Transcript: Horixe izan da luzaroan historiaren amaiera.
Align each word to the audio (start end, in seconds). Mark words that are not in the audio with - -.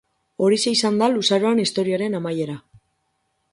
Horixe 0.45 0.73
izan 0.77 0.97
da 1.01 1.09
luzaroan 1.11 1.63
historiaren 1.65 2.19
amaiera. 2.23 2.59